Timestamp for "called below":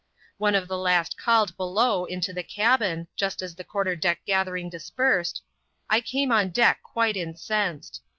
1.15-2.05